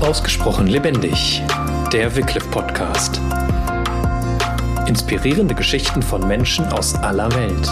[0.00, 1.42] Ausgesprochen lebendig.
[1.92, 3.20] Der Wycliffe Podcast.
[4.86, 7.68] Inspirierende Geschichten von Menschen aus aller Welt.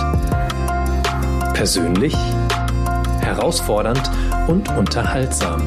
[1.54, 2.14] Persönlich,
[3.20, 4.10] herausfordernd
[4.48, 5.62] und unterhaltsam.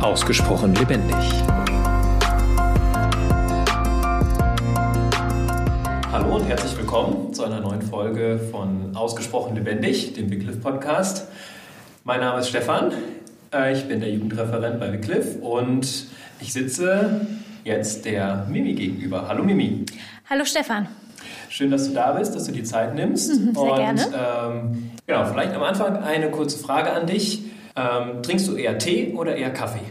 [0.00, 1.16] Ausgesprochen lebendig.
[6.50, 11.28] Herzlich willkommen zu einer neuen Folge von Ausgesprochen lebendig, dem Wycliffe Podcast.
[12.02, 12.90] Mein Name ist Stefan.
[13.54, 16.08] Äh, ich bin der Jugendreferent bei Wycliffe und
[16.40, 17.24] ich sitze
[17.62, 19.28] jetzt der Mimi gegenüber.
[19.28, 19.86] Hallo Mimi.
[20.28, 20.88] Hallo Stefan.
[21.48, 23.30] Schön, dass du da bist, dass du die Zeit nimmst.
[23.30, 24.02] Mhm, sehr und, gerne.
[24.12, 27.44] Ähm, genau, vielleicht am Anfang eine kurze Frage an dich.
[27.76, 29.84] Ähm, trinkst du eher Tee oder eher Kaffee?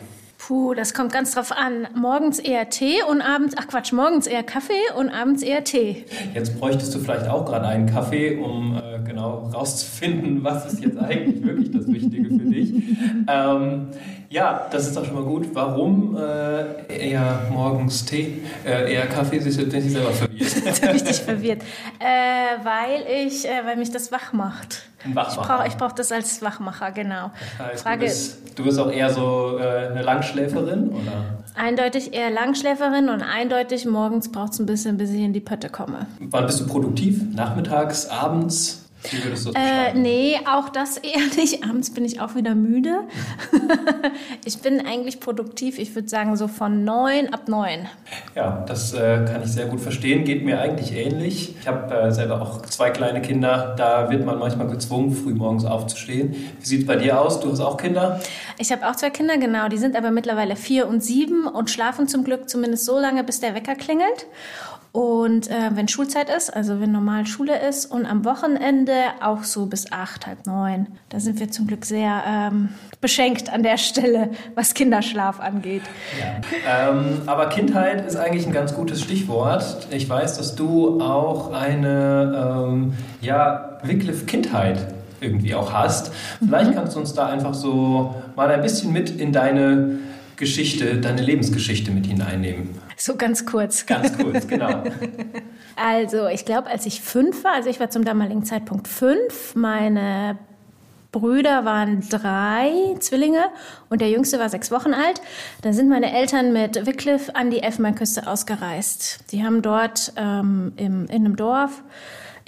[0.49, 1.87] Puh, das kommt ganz drauf an.
[1.93, 6.05] Morgens eher Tee und abends, ach Quatsch, morgens eher Kaffee und abends eher Tee.
[6.33, 10.97] Jetzt bräuchtest du vielleicht auch gerade einen Kaffee, um äh, genau rauszufinden, was ist jetzt
[10.97, 12.73] eigentlich wirklich das Wichtige für dich.
[13.31, 13.89] Ähm,
[14.29, 15.47] ja, das ist doch schon mal gut.
[15.53, 19.39] Warum äh, eher morgens Tee, äh, eher Kaffee?
[19.39, 20.39] Sie sind nicht selber verwirrt.
[20.39, 21.61] Jetzt bin ich dich verwirrt.
[21.99, 24.83] Äh, weil ich, äh, weil mich das wach macht.
[25.03, 25.57] Ein Ich Wachmacher.
[25.57, 27.31] brauche ich brauch das als Wachmacher, genau.
[27.57, 31.39] Das heißt, Frage du, bist, du bist auch eher so äh, eine Langschläferin, oder?
[31.55, 35.69] eindeutig eher Langschläferin und eindeutig morgens braucht es ein bisschen, bis ich in die Pötte
[35.69, 36.05] komme.
[36.19, 37.21] Wann bist du produktiv?
[37.33, 38.85] Nachmittags, abends?
[39.09, 41.63] Wie würdest du das Äh, nee, auch das eher nicht.
[41.63, 43.01] Abends bin ich auch wieder müde.
[44.45, 45.79] ich bin eigentlich produktiv.
[45.79, 47.87] Ich würde sagen so von neun ab neun.
[48.35, 50.25] Ja, das äh, kann ich sehr gut verstehen.
[50.25, 51.55] Geht mir eigentlich ähnlich.
[51.59, 53.75] Ich habe äh, selber auch zwei kleine Kinder.
[53.77, 56.35] Da wird man manchmal gezwungen, früh morgens aufzustehen.
[56.59, 57.39] Wie sieht es bei dir aus?
[57.39, 58.19] Du hast auch Kinder?
[58.57, 59.69] Ich habe auch zwei Kinder, genau.
[59.69, 63.39] Die sind aber mittlerweile vier und sieben und schlafen zum Glück zumindest so lange, bis
[63.39, 64.27] der Wecker klingelt.
[64.91, 69.67] Und äh, wenn Schulzeit ist, also wenn normal Schule ist und am Wochenende auch so
[69.67, 70.87] bis acht, halb neun.
[71.09, 75.83] Da sind wir zum Glück sehr ähm, beschenkt an der Stelle, was Kinderschlaf angeht.
[76.19, 76.89] Ja.
[76.89, 79.87] Ähm, aber Kindheit ist eigentlich ein ganz gutes Stichwort.
[79.91, 86.11] Ich weiß, dass du auch eine ähm, ja, Wycliffe-Kindheit irgendwie auch hast.
[86.39, 89.99] Vielleicht kannst du uns da einfach so mal ein bisschen mit in deine
[90.35, 92.69] Geschichte, deine Lebensgeschichte mit hineinnehmen.
[93.01, 93.85] So ganz kurz.
[93.85, 94.83] Ganz kurz, genau.
[95.81, 100.37] Also, ich glaube, als ich fünf war, also ich war zum damaligen Zeitpunkt fünf, meine
[101.13, 103.45] Brüder waren drei Zwillinge
[103.89, 105.21] und der jüngste war sechs Wochen alt.
[105.61, 109.31] Da sind meine Eltern mit Wycliffe an die Elfenbeinküste ausgereist.
[109.31, 111.81] Die haben dort ähm, im, in einem Dorf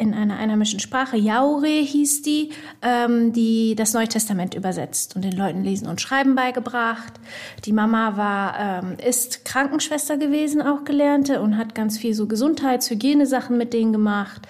[0.02, 2.50] in einer einheimischen Sprache, Jaure hieß die,
[2.82, 7.14] ähm, die das Neue Testament übersetzt und den Leuten Lesen und Schreiben beigebracht.
[7.66, 12.90] Die Mama war, ähm, ist Krankenschwester gewesen, auch gelernte, und hat ganz viel so Gesundheits-,
[12.90, 14.42] Hygienesachen mit denen gemacht.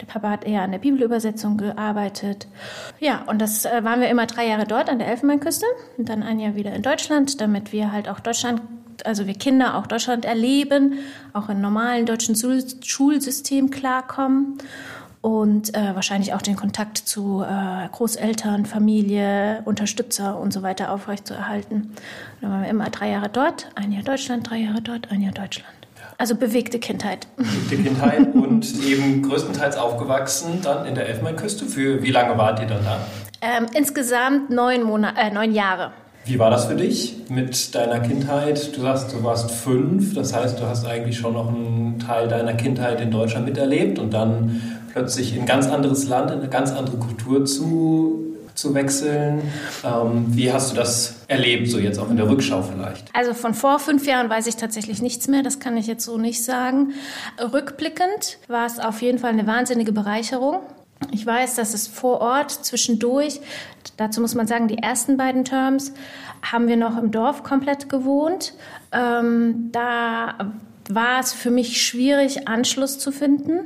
[0.00, 2.46] Der Papa hat eher an der Bibelübersetzung gearbeitet.
[3.00, 5.66] Ja, und das äh, waren wir immer drei Jahre dort an der Elfenbeinküste
[5.98, 8.62] und dann ein Jahr wieder in Deutschland, damit wir halt auch Deutschland
[9.06, 10.98] also wir Kinder auch Deutschland erleben,
[11.32, 14.58] auch im normalen deutschen Schul Schulsystem klarkommen
[15.22, 21.92] und äh, wahrscheinlich auch den Kontakt zu äh, Großeltern, Familie, Unterstützer und so weiter aufrechtzuerhalten.
[22.40, 25.32] Dann waren wir immer drei Jahre dort, ein Jahr Deutschland, drei Jahre dort, ein Jahr
[25.32, 25.74] Deutschland.
[26.16, 27.26] Also bewegte Kindheit.
[27.70, 31.64] Die Kindheit und eben größtenteils aufgewachsen dann in der Elfenbeinküste.
[31.66, 32.98] Für wie lange wart ihr dann da?
[33.42, 35.92] Ähm, insgesamt neun, Monate, äh, neun Jahre.
[36.26, 38.76] Wie war das für dich mit deiner Kindheit?
[38.76, 42.52] Du sagst, du warst fünf, das heißt, du hast eigentlich schon noch einen Teil deiner
[42.52, 46.72] Kindheit in Deutschland miterlebt und dann plötzlich in ein ganz anderes Land, in eine ganz
[46.72, 49.42] andere Kultur zu, zu wechseln.
[49.84, 53.14] Ähm, wie hast du das erlebt, so jetzt auch in der Rückschau vielleicht?
[53.14, 56.18] Also von vor fünf Jahren weiß ich tatsächlich nichts mehr, das kann ich jetzt so
[56.18, 56.92] nicht sagen.
[57.40, 60.60] Rückblickend war es auf jeden Fall eine wahnsinnige Bereicherung.
[61.12, 63.40] Ich weiß, dass es vor Ort zwischendurch,
[63.96, 65.92] dazu muss man sagen, die ersten beiden Terms
[66.42, 68.54] haben wir noch im Dorf komplett gewohnt.
[68.92, 70.52] Ähm, da
[70.94, 73.60] war es für mich schwierig, Anschluss zu finden,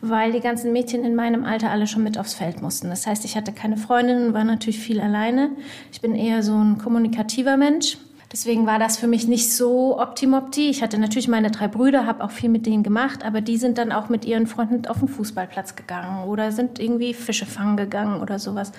[0.00, 2.88] weil die ganzen Mädchen in meinem Alter alle schon mit aufs Feld mussten.
[2.88, 5.50] Das heißt, ich hatte keine Freundinnen, war natürlich viel alleine.
[5.92, 7.98] Ich bin eher so ein kommunikativer Mensch.
[8.30, 10.68] Deswegen war das für mich nicht so optimopti.
[10.68, 13.78] Ich hatte natürlich meine drei Brüder, habe auch viel mit denen gemacht, aber die sind
[13.78, 18.20] dann auch mit ihren Freunden auf den Fußballplatz gegangen oder sind irgendwie Fische fangen gegangen
[18.20, 18.72] oder sowas.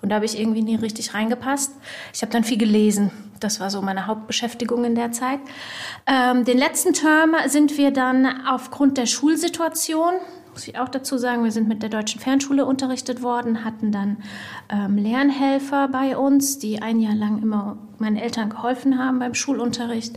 [0.00, 1.72] Und da habe ich irgendwie nie richtig reingepasst.
[2.14, 3.10] Ich habe dann viel gelesen.
[3.44, 5.38] Das war so meine Hauptbeschäftigung in der Zeit.
[6.06, 10.14] Ähm, den letzten Term sind wir dann aufgrund der Schulsituation
[10.54, 11.42] muss ich auch dazu sagen.
[11.42, 14.18] Wir sind mit der deutschen Fernschule unterrichtet worden, hatten dann
[14.70, 20.16] ähm, Lernhelfer bei uns, die ein Jahr lang immer meinen Eltern geholfen haben beim Schulunterricht.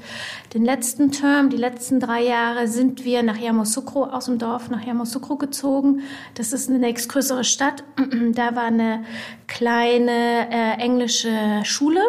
[0.53, 4.85] Den letzten Term, die letzten drei Jahre, sind wir nach Yamoussoukro aus dem Dorf nach
[4.85, 6.01] Yamoussoukro gezogen.
[6.35, 7.83] Das ist eine nächstgrößere Stadt.
[8.33, 9.03] Da war eine
[9.47, 11.31] kleine äh, englische
[11.63, 12.01] Schule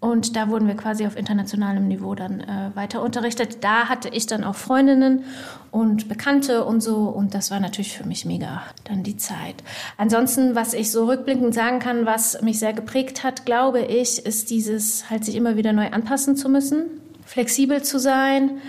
[0.00, 3.64] und da wurden wir quasi auf internationalem Niveau dann äh, weiter unterrichtet.
[3.64, 5.24] Da hatte ich dann auch Freundinnen
[5.72, 6.96] und Bekannte und so.
[6.98, 9.56] Und das war natürlich für mich mega dann die Zeit.
[9.96, 14.50] Ansonsten, was ich so rückblickend sagen kann, was mich sehr geprägt hat, glaube ich, ist
[14.50, 16.84] dieses halt sich immer wieder neu anpassen zu müssen,
[17.24, 18.60] flexibel zu sein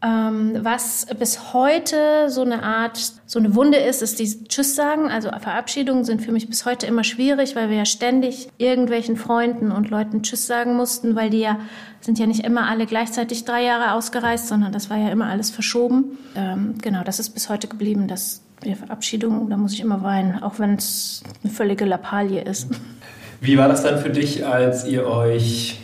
[0.00, 5.10] ähm, was bis heute so eine Art, so eine Wunde ist, ist die Tschüss sagen.
[5.10, 9.72] Also Verabschiedungen sind für mich bis heute immer schwierig, weil wir ja ständig irgendwelchen Freunden
[9.72, 11.58] und Leuten Tschüss sagen mussten, weil die ja
[12.00, 15.50] sind ja nicht immer alle gleichzeitig drei Jahre ausgereist, sondern das war ja immer alles
[15.50, 16.16] verschoben.
[16.36, 20.42] Ähm, genau, das ist bis heute geblieben, dass die Verabschiedung, da muss ich immer weinen,
[20.42, 22.68] auch wenn es eine völlige Lappalie ist.
[23.40, 25.80] Wie war das dann für dich, als ihr euch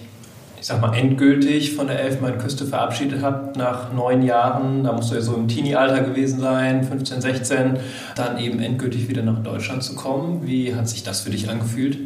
[0.64, 4.82] ich sag mal, endgültig von der Elfenbeinküste verabschiedet habt nach neun Jahren.
[4.82, 7.78] Da musst du ja so im Teenie-Alter gewesen sein, 15, 16,
[8.16, 10.46] dann eben endgültig wieder nach Deutschland zu kommen.
[10.46, 11.98] Wie hat sich das für dich angefühlt?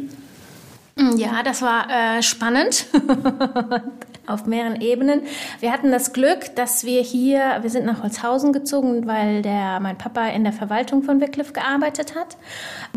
[1.15, 2.87] Ja, das war äh, spannend
[4.29, 5.21] auf mehreren Ebenen.
[5.59, 9.97] Wir hatten das Glück, dass wir hier, wir sind nach Holzhausen gezogen, weil der mein
[9.97, 12.37] Papa in der Verwaltung von Wycliffe gearbeitet hat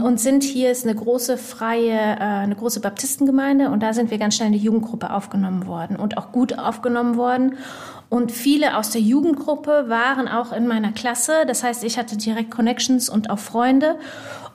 [0.03, 4.19] und sind hier ist eine große freie, äh, eine große Baptistengemeinde und da sind wir
[4.19, 7.57] ganz schnell in die Jugendgruppe aufgenommen worden und auch gut aufgenommen worden.
[8.13, 11.47] Und viele aus der Jugendgruppe waren auch in meiner Klasse.
[11.47, 13.99] Das heißt, ich hatte direkt Connections und auch Freunde.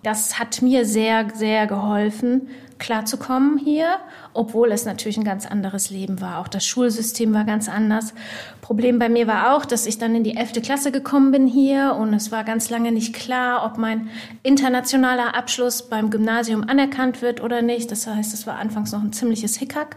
[0.03, 3.97] Das hat mir sehr, sehr geholfen, klarzukommen hier,
[4.35, 6.37] obwohl es natürlich ein ganz anderes Leben war.
[6.37, 8.13] Auch das Schulsystem war ganz anders.
[8.61, 11.97] Problem bei mir war auch, dass ich dann in die elfte Klasse gekommen bin hier
[11.99, 14.11] und es war ganz lange nicht klar, ob mein
[14.43, 17.89] internationaler Abschluss beim Gymnasium anerkannt wird oder nicht.
[17.89, 19.95] Das heißt, es war anfangs noch ein ziemliches Hickhack.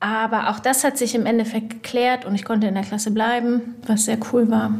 [0.00, 3.76] Aber auch das hat sich im Endeffekt geklärt und ich konnte in der Klasse bleiben,
[3.86, 4.72] was sehr cool war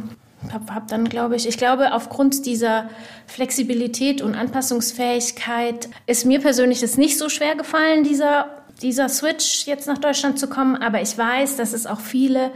[0.51, 2.89] habe hab dann, glaube ich, ich glaube, aufgrund dieser
[3.27, 8.47] Flexibilität und Anpassungsfähigkeit ist mir persönlich es nicht so schwer gefallen, dieser,
[8.81, 10.75] dieser Switch jetzt nach Deutschland zu kommen.
[10.75, 12.51] Aber ich weiß, dass es auch viele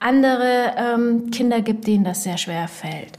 [0.00, 3.18] andere ähm, Kinder gibt, denen das sehr schwer fällt.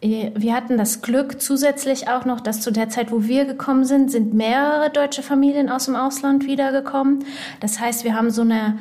[0.00, 4.10] Wir hatten das Glück zusätzlich auch noch, dass zu der Zeit, wo wir gekommen sind,
[4.10, 7.24] sind mehrere deutsche Familien aus dem Ausland wiedergekommen.
[7.60, 8.76] Das heißt, wir haben so eine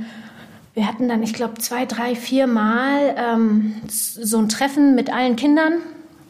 [0.75, 5.37] wir hatten dann, ich glaube, zwei, drei, vier Mal ähm, so ein Treffen mit allen
[5.37, 5.75] Kindern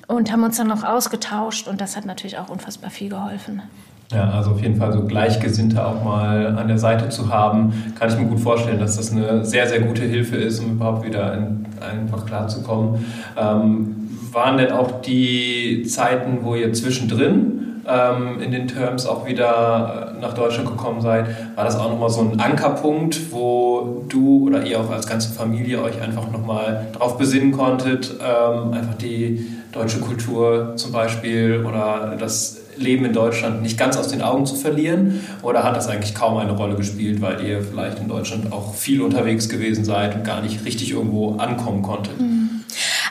[0.07, 3.63] und haben uns dann noch ausgetauscht und das hat natürlich auch unfassbar viel geholfen.
[4.11, 8.09] Ja, also auf jeden Fall so Gleichgesinnte auch mal an der Seite zu haben, kann
[8.09, 11.33] ich mir gut vorstellen, dass das eine sehr, sehr gute Hilfe ist, um überhaupt wieder
[11.33, 13.03] in, einfach klarzukommen.
[13.35, 14.04] Ähm,
[14.35, 20.21] waren denn auch die Zeiten, wo ihr zwischendrin ähm, in den Terms auch wieder äh,
[20.21, 24.79] nach Deutschland gekommen seid, war das auch nochmal so ein Ankerpunkt, wo du oder ihr
[24.79, 30.73] auch als ganze Familie euch einfach nochmal darauf besinnen konntet, ähm, einfach die deutsche Kultur
[30.75, 35.21] zum Beispiel oder das Leben in Deutschland nicht ganz aus den Augen zu verlieren?
[35.43, 39.01] Oder hat das eigentlich kaum eine Rolle gespielt, weil ihr vielleicht in Deutschland auch viel
[39.01, 42.19] unterwegs gewesen seid und gar nicht richtig irgendwo ankommen konntet?
[42.19, 42.34] Mhm.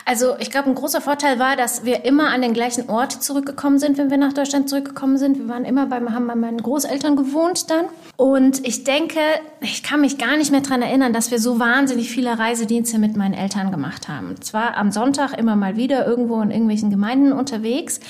[0.07, 3.79] Also ich glaube, ein großer Vorteil war, dass wir immer an den gleichen Ort zurückgekommen
[3.79, 5.39] sind, wenn wir nach Deutschland zurückgekommen sind.
[5.39, 7.87] Wir waren immer beim, haben bei meinen Großeltern gewohnt dann.
[8.17, 9.21] Und ich denke,
[9.61, 13.17] ich kann mich gar nicht mehr daran erinnern, dass wir so wahnsinnig viele Reisedienste mit
[13.17, 14.41] meinen Eltern gemacht haben.
[14.43, 18.01] Zwar am Sonntag immer mal wieder irgendwo in irgendwelchen Gemeinden unterwegs,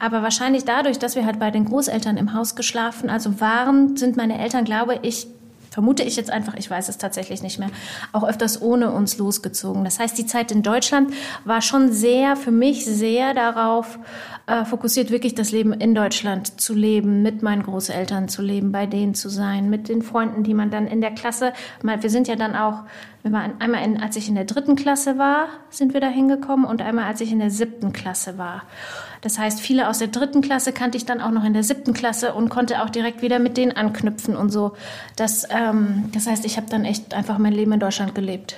[0.00, 4.16] aber wahrscheinlich dadurch, dass wir halt bei den Großeltern im Haus geschlafen, also waren, sind
[4.16, 5.28] meine Eltern, glaube ich,
[5.74, 7.68] vermute ich jetzt einfach, ich weiß es tatsächlich nicht mehr,
[8.12, 9.82] auch öfters ohne uns losgezogen.
[9.82, 11.12] Das heißt, die Zeit in Deutschland
[11.44, 13.98] war schon sehr, für mich sehr darauf
[14.46, 18.86] äh, fokussiert, wirklich das Leben in Deutschland zu leben, mit meinen Großeltern zu leben, bei
[18.86, 21.52] denen zu sein, mit den Freunden, die man dann in der Klasse,
[21.82, 22.84] wir sind ja dann auch,
[23.22, 26.66] wir waren einmal, in, als ich in der dritten Klasse war, sind wir da hingekommen
[26.66, 28.62] und einmal, als ich in der siebten Klasse war.
[29.24, 31.94] Das heißt, viele aus der dritten Klasse kannte ich dann auch noch in der siebten
[31.94, 34.74] Klasse und konnte auch direkt wieder mit denen anknüpfen und so.
[35.16, 38.54] Das, ähm, das heißt, ich habe dann echt einfach mein Leben in Deutschland gelebt.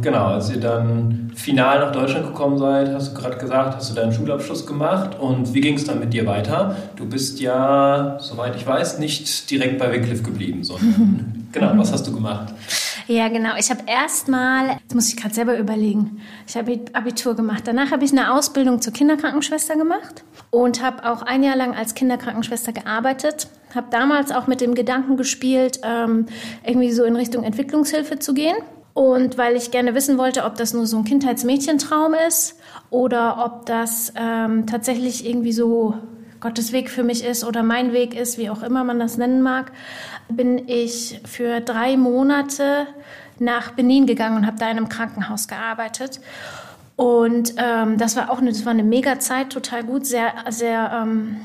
[0.00, 3.94] Genau, als ihr dann final nach Deutschland gekommen seid, hast du gerade gesagt, hast du
[3.94, 5.18] deinen Schulabschluss gemacht.
[5.20, 6.74] Und wie ging es dann mit dir weiter?
[6.96, 12.06] Du bist ja, soweit ich weiß, nicht direkt bei Wycliffe geblieben, sondern genau, was hast
[12.06, 12.54] du gemacht?
[13.08, 13.56] Ja, genau.
[13.58, 17.62] Ich habe erstmal, jetzt muss ich gerade selber überlegen, ich habe Abitur gemacht.
[17.66, 21.94] Danach habe ich eine Ausbildung zur Kinderkrankenschwester gemacht und habe auch ein Jahr lang als
[21.94, 23.48] Kinderkrankenschwester gearbeitet.
[23.74, 26.26] Habe damals auch mit dem Gedanken gespielt, ähm,
[26.66, 28.56] irgendwie so in Richtung Entwicklungshilfe zu gehen
[28.92, 32.56] Und weil ich gerne wissen wollte, ob das nur so ein Kindheitsmädchentraum ist
[32.90, 35.94] oder ob das ähm, tatsächlich irgendwie so
[36.40, 39.42] Gottes Weg für mich ist oder mein Weg ist, wie auch immer man das nennen
[39.42, 39.72] mag,
[40.28, 42.86] bin ich für drei Monate
[43.38, 46.20] nach Benin gegangen und habe da in einem Krankenhaus gearbeitet.
[46.96, 50.90] Und ähm, das war auch eine, das war eine mega Zeit, total gut, sehr, sehr
[51.02, 51.36] ähm,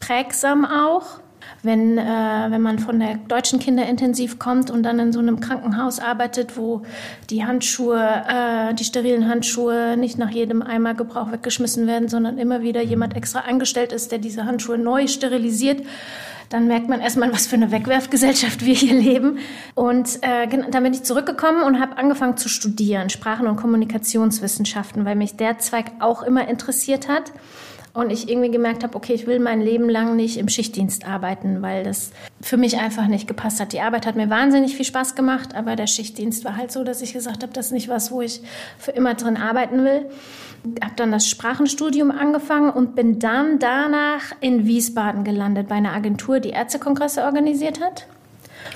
[0.00, 1.20] prägsam auch.
[1.62, 5.98] Wenn, äh, wenn man von der deutschen Kinderintensiv kommt und dann in so einem Krankenhaus
[5.98, 6.82] arbeitet, wo
[7.30, 12.62] die Handschuhe, äh, die sterilen Handschuhe nicht nach jedem Eimer Gebrauch weggeschmissen werden, sondern immer
[12.62, 15.82] wieder jemand extra angestellt ist, der diese Handschuhe neu sterilisiert
[16.48, 19.38] dann merkt man erstmal, was für eine Wegwerfgesellschaft wir hier leben.
[19.74, 25.16] Und äh, dann bin ich zurückgekommen und habe angefangen zu studieren, Sprachen- und Kommunikationswissenschaften, weil
[25.16, 27.32] mich der Zweig auch immer interessiert hat.
[27.94, 31.62] Und ich irgendwie gemerkt habe, okay, ich will mein Leben lang nicht im Schichtdienst arbeiten,
[31.62, 33.72] weil das für mich einfach nicht gepasst hat.
[33.72, 37.02] Die Arbeit hat mir wahnsinnig viel Spaß gemacht, aber der Schichtdienst war halt so, dass
[37.02, 38.42] ich gesagt habe, das ist nicht was, wo ich
[38.78, 40.06] für immer drin arbeiten will.
[40.82, 46.40] Habe dann das Sprachenstudium angefangen und bin dann danach in Wiesbaden gelandet bei einer Agentur,
[46.40, 48.06] die Ärztekongresse organisiert hat.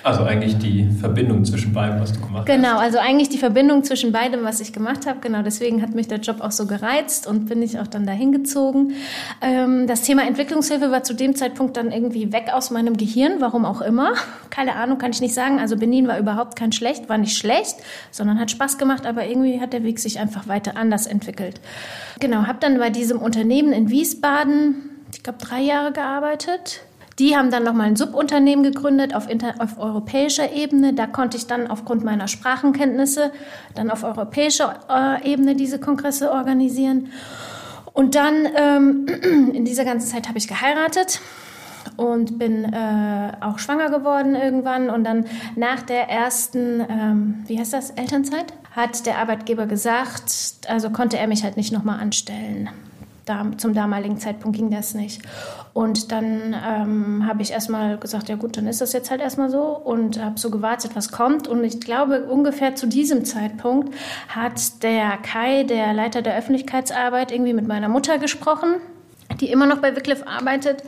[0.05, 2.73] Also eigentlich die Verbindung zwischen beidem, was du gemacht genau, hast.
[2.73, 5.21] Genau, also eigentlich die Verbindung zwischen beidem, was ich gemacht habe.
[5.21, 8.33] Genau, deswegen hat mich der Job auch so gereizt und bin ich auch dann dahin
[8.33, 8.95] gezogen.
[9.41, 13.65] Ähm, das Thema Entwicklungshilfe war zu dem Zeitpunkt dann irgendwie weg aus meinem Gehirn, warum
[13.65, 14.15] auch immer.
[14.51, 15.61] Keine Ahnung, kann ich nicht sagen.
[15.61, 17.77] Also Benin war überhaupt kein schlecht, war nicht schlecht,
[18.11, 21.61] sondern hat Spaß gemacht, aber irgendwie hat der Weg sich einfach weiter anders entwickelt.
[22.19, 26.81] Genau, habe dann bei diesem Unternehmen in Wiesbaden, ich glaube, drei Jahre gearbeitet
[27.19, 30.95] die haben dann nochmal ein Subunternehmen gegründet auf, inter, auf europäischer Ebene.
[30.95, 33.33] Da konnte ich dann aufgrund meiner Sprachenkenntnisse
[33.75, 37.11] dann auf europäischer äh, Ebene diese Kongresse organisieren.
[37.93, 39.07] Und dann ähm,
[39.53, 41.21] in dieser ganzen Zeit habe ich geheiratet
[41.97, 44.89] und bin äh, auch schwanger geworden irgendwann.
[44.89, 45.27] Und dann
[45.57, 50.33] nach der ersten, ähm, wie heißt das, Elternzeit, hat der Arbeitgeber gesagt,
[50.67, 52.71] also konnte er mich halt nicht nochmal anstellen
[53.57, 55.23] zum damaligen Zeitpunkt ging das nicht.
[55.73, 59.49] Und dann ähm, habe ich erstmal gesagt, ja gut, dann ist das jetzt halt erstmal
[59.49, 61.49] so und habe so gewartet, was kommt.
[61.49, 63.95] Und ich glaube, ungefähr zu diesem Zeitpunkt
[64.29, 68.77] hat der Kai, der Leiter der Öffentlichkeitsarbeit, irgendwie mit meiner Mutter gesprochen
[69.41, 70.83] die immer noch bei Wycliffe arbeitet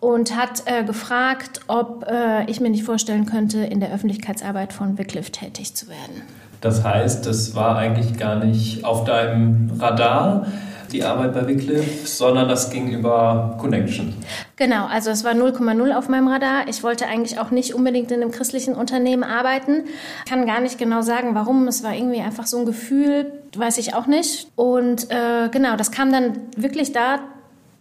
[0.00, 4.98] und hat äh, gefragt, ob äh, ich mir nicht vorstellen könnte, in der Öffentlichkeitsarbeit von
[4.98, 6.22] Wycliffe tätig zu werden.
[6.60, 10.46] Das heißt, das war eigentlich gar nicht auf deinem Radar
[10.94, 14.14] die Arbeit bei Wycliffe, sondern das ging über Connection.
[14.56, 16.68] Genau, also es war 0,0 auf meinem Radar.
[16.68, 19.84] Ich wollte eigentlich auch nicht unbedingt in einem christlichen Unternehmen arbeiten.
[20.28, 21.66] Kann gar nicht genau sagen, warum.
[21.66, 24.48] Es war irgendwie einfach so ein Gefühl, weiß ich auch nicht.
[24.54, 27.18] Und äh, genau, das kam dann wirklich da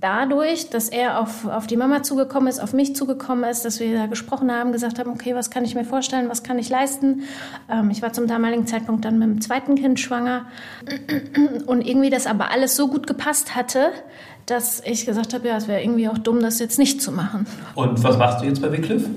[0.03, 3.97] dadurch, dass er auf, auf die Mama zugekommen ist, auf mich zugekommen ist, dass wir
[3.97, 7.23] da gesprochen haben, gesagt haben, okay, was kann ich mir vorstellen, was kann ich leisten.
[7.71, 10.45] Ähm, ich war zum damaligen Zeitpunkt dann mit dem zweiten Kind schwanger
[11.67, 13.91] und irgendwie das aber alles so gut gepasst hatte,
[14.45, 17.45] dass ich gesagt habe, ja, es wäre irgendwie auch dumm, das jetzt nicht zu machen.
[17.75, 19.09] Und was machst du jetzt bei Wycliffe?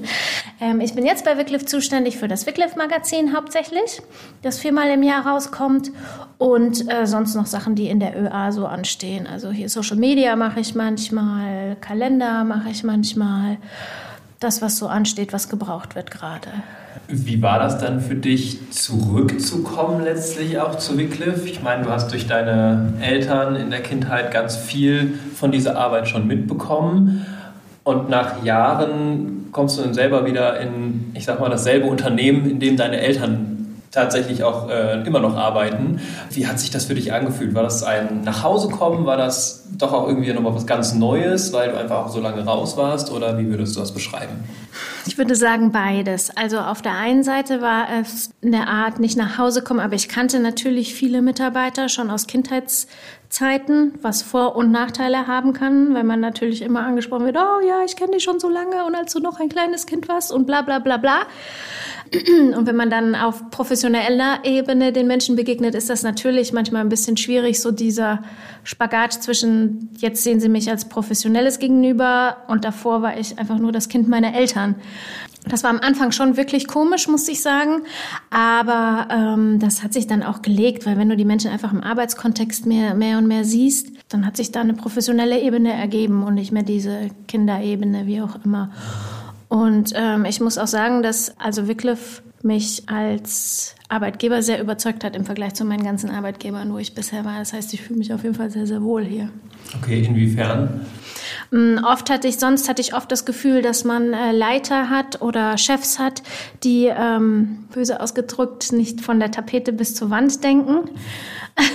[0.61, 4.03] Ähm, ich bin jetzt bei Wycliffe zuständig für das Wycliffe-Magazin hauptsächlich,
[4.43, 5.91] das viermal im Jahr rauskommt
[6.39, 9.27] und äh, sonst noch Sachen, die in der ÖA so anstehen.
[9.27, 13.59] Also hier Social Media mache ich manchmal, Kalender mache ich manchmal,
[14.41, 16.49] das, was so ansteht, was gebraucht wird gerade.
[17.09, 21.47] Wie war das dann für dich, zurückzukommen letztlich auch zu Wycliffe?
[21.47, 26.09] Ich meine, du hast durch deine Eltern in der Kindheit ganz viel von dieser Arbeit
[26.09, 27.27] schon mitbekommen.
[27.85, 32.59] Und nach Jahren kommst du dann selber wieder in, ich sag mal, dasselbe Unternehmen, in
[32.59, 33.56] dem deine Eltern
[33.97, 36.01] tatsächlich auch äh, immer noch arbeiten.
[36.31, 37.55] Wie hat sich das für dich angefühlt?
[37.55, 39.07] War das ein Nachhausekommen?
[39.07, 42.45] War das doch auch irgendwie nochmal was ganz Neues, weil du einfach auch so lange
[42.45, 43.11] raus warst?
[43.11, 44.45] Oder wie würdest du das beschreiben?
[45.07, 46.37] Ich würde sagen beides.
[46.37, 50.09] Also auf der einen Seite war es eine Art nicht nach Hause kommen, aber ich
[50.09, 52.27] kannte natürlich viele Mitarbeiter schon aus
[53.37, 57.85] Kindheitszeiten, was Vor- und Nachteile haben kann, weil man natürlich immer angesprochen wird, oh ja,
[57.85, 60.47] ich kenne dich schon so lange und als du noch ein kleines Kind warst und
[60.47, 61.21] bla bla bla bla.
[62.57, 66.89] Und wenn man dann auf professioneller Ebene den Menschen begegnet, ist das natürlich manchmal ein
[66.89, 68.23] bisschen schwierig, so dieser
[68.63, 73.73] Spagat zwischen, jetzt sehen sie mich als professionelles Gegenüber und davor war ich einfach nur
[73.73, 74.77] das Kind meiner Eltern.
[75.49, 77.83] Das war am Anfang schon wirklich komisch, muss ich sagen.
[78.31, 81.83] Aber ähm, das hat sich dann auch gelegt, weil wenn du die Menschen einfach im
[81.83, 86.35] Arbeitskontext mehr, mehr und mehr siehst, dann hat sich da eine professionelle Ebene ergeben und
[86.35, 88.71] nicht mehr diese Kinderebene, wie auch immer.
[89.49, 95.15] Und ähm, ich muss auch sagen, dass also Wycliffe mich als Arbeitgeber sehr überzeugt hat
[95.17, 97.39] im Vergleich zu meinen ganzen Arbeitgebern, wo ich bisher war.
[97.39, 99.31] Das heißt, ich fühle mich auf jeden Fall sehr, sehr wohl hier.
[99.81, 100.81] Okay, inwiefern?
[101.51, 105.23] Mm, oft hatte ich, sonst hatte ich oft das Gefühl, dass man äh, Leiter hat
[105.23, 106.23] oder Chefs hat,
[106.65, 110.91] die ähm, böse ausgedrückt nicht von der Tapete bis zur Wand denken,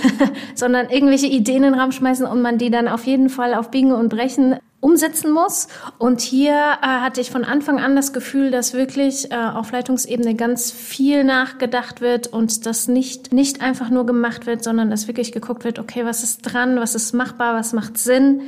[0.54, 3.70] sondern irgendwelche Ideen in den Raum schmeißen und man die dann auf jeden Fall auf
[3.70, 5.68] Biegen und Brechen umsetzen muss.
[5.98, 10.34] Und hier äh, hatte ich von Anfang an das Gefühl, dass wirklich äh, auf Leitungsebene
[10.34, 15.30] ganz viel nachgedacht wird und das nicht, nicht einfach nur gemacht wird, sondern dass wirklich
[15.30, 18.42] geguckt wird, okay, was ist dran, was ist machbar, was macht Sinn.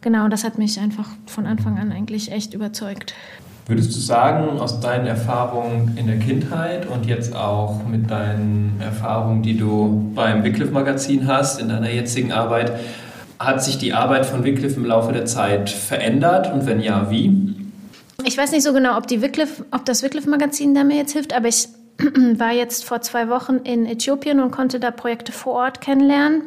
[0.00, 3.14] Genau, das hat mich einfach von Anfang an eigentlich echt überzeugt.
[3.66, 9.42] Würdest du sagen, aus deinen Erfahrungen in der Kindheit und jetzt auch mit deinen Erfahrungen,
[9.42, 12.72] die du beim Wycliffe Magazin hast, in deiner jetzigen Arbeit,
[13.38, 17.54] hat sich die Arbeit von Wycliffe im Laufe der Zeit verändert und wenn ja, wie?
[18.24, 21.36] Ich weiß nicht so genau, ob, die Wycliffe, ob das Wycliffe-Magazin da mir jetzt hilft,
[21.36, 21.68] aber ich
[22.38, 26.42] war jetzt vor zwei Wochen in Äthiopien und konnte da Projekte vor Ort kennenlernen.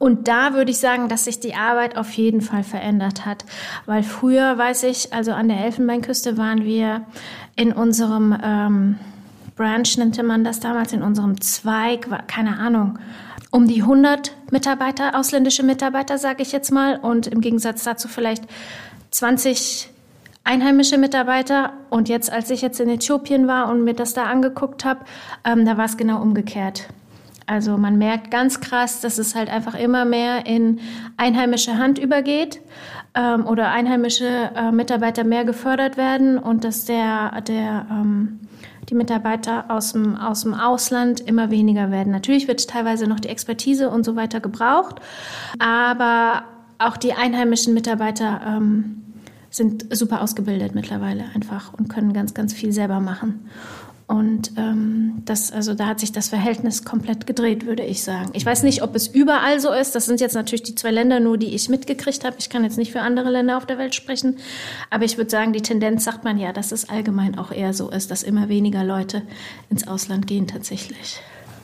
[0.00, 3.44] Und da würde ich sagen, dass sich die Arbeit auf jeden Fall verändert hat.
[3.84, 7.02] Weil früher, weiß ich, also an der Elfenbeinküste waren wir
[7.54, 8.98] in unserem ähm,
[9.56, 12.98] Branch, nannte man das damals, in unserem Zweig, keine Ahnung,
[13.50, 18.44] um die 100 Mitarbeiter, ausländische Mitarbeiter, sage ich jetzt mal, und im Gegensatz dazu vielleicht
[19.10, 19.90] 20
[20.44, 21.74] einheimische Mitarbeiter.
[21.90, 25.00] Und jetzt, als ich jetzt in Äthiopien war und mir das da angeguckt habe,
[25.44, 26.88] ähm, da war es genau umgekehrt.
[27.50, 30.78] Also man merkt ganz krass, dass es halt einfach immer mehr in
[31.16, 32.60] einheimische Hand übergeht
[33.16, 38.38] ähm, oder einheimische äh, Mitarbeiter mehr gefördert werden und dass der, der ähm,
[38.88, 42.12] die Mitarbeiter aus dem, aus dem Ausland immer weniger werden.
[42.12, 45.00] Natürlich wird teilweise noch die Expertise und so weiter gebraucht,
[45.58, 46.44] aber
[46.78, 49.02] auch die einheimischen Mitarbeiter ähm,
[49.50, 53.44] sind super ausgebildet mittlerweile einfach und können ganz, ganz viel selber machen.
[54.10, 58.30] Und ähm, das, also da hat sich das Verhältnis komplett gedreht, würde ich sagen.
[58.32, 59.94] Ich weiß nicht, ob es überall so ist.
[59.94, 62.34] Das sind jetzt natürlich die zwei Länder nur, die ich mitgekriegt habe.
[62.40, 64.38] Ich kann jetzt nicht für andere Länder auf der Welt sprechen.
[64.90, 67.88] Aber ich würde sagen, die Tendenz sagt man ja, dass es allgemein auch eher so
[67.88, 69.22] ist, dass immer weniger Leute
[69.70, 71.20] ins Ausland gehen tatsächlich.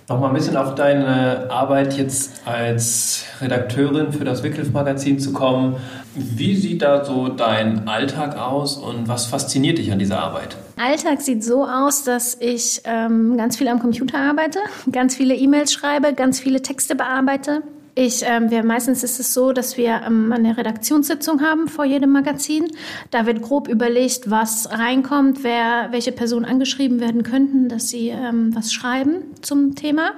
[0.08, 5.78] Nochmal ein bisschen auf deine Arbeit jetzt als Redakteurin für das Wycliffe-Magazin zu kommen.
[6.14, 10.56] Wie sieht da so dein Alltag aus und was fasziniert dich an dieser Arbeit?
[10.76, 14.58] Alltag sieht so aus, dass ich ähm, ganz viel am Computer arbeite,
[14.92, 17.62] ganz viele E-Mails schreibe, ganz viele Texte bearbeite.
[17.94, 22.12] Ich, ähm, wir, meistens ist es so, dass wir ähm, eine Redaktionssitzung haben vor jedem
[22.12, 22.68] Magazin.
[23.10, 28.54] Da wird grob überlegt, was reinkommt, wer, welche Personen angeschrieben werden könnten, dass sie ähm,
[28.54, 30.10] was schreiben zum Thema.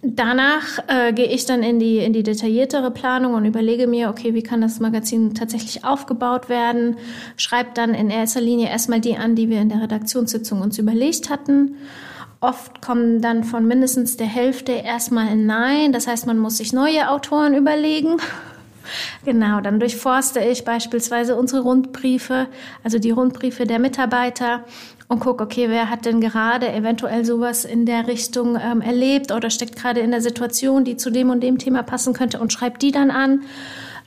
[0.00, 4.32] Danach äh, gehe ich dann in die, in die detailliertere Planung und überlege mir, okay,
[4.32, 6.96] wie kann das Magazin tatsächlich aufgebaut werden?
[7.36, 11.30] Schreibe dann in erster Linie erstmal die an, die wir in der Redaktionssitzung uns überlegt
[11.30, 11.74] hatten.
[12.40, 15.92] Oft kommen dann von mindestens der Hälfte erstmal ein Nein.
[15.92, 18.16] Das heißt, man muss sich neue Autoren überlegen.
[19.26, 22.46] Genau, dann durchforste ich beispielsweise unsere Rundbriefe,
[22.82, 24.64] also die Rundbriefe der Mitarbeiter
[25.08, 29.50] und gucke, okay, wer hat denn gerade eventuell sowas in der Richtung ähm, erlebt oder
[29.50, 32.82] steckt gerade in der Situation, die zu dem und dem Thema passen könnte und schreibt
[32.82, 33.42] die dann an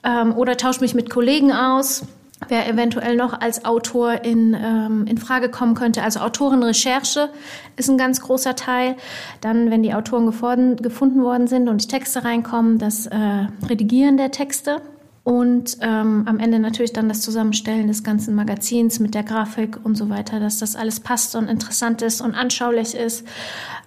[0.04, 2.04] ähm, oder tausche mich mit Kollegen aus
[2.48, 6.04] wer eventuell noch als Autor in, ähm, in Frage kommen könnte.
[6.04, 7.30] Also Autorenrecherche
[7.78, 8.96] ist ein ganz großer Teil.
[9.42, 14.18] Dann, wenn die Autoren gefunden, gefunden worden sind und die Texte reinkommen, das äh, Redigieren
[14.18, 14.82] der Texte.
[15.24, 19.96] Und ähm, am Ende natürlich dann das Zusammenstellen des ganzen Magazins mit der Grafik und
[19.96, 23.28] so weiter, dass das alles passt und interessant ist und anschaulich ist.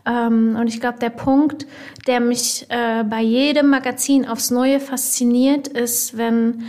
[0.06, 1.66] Ähm, und ich glaube, der Punkt,
[2.06, 6.62] der mich äh, bei jedem Magazin aufs Neue fasziniert, ist, wenn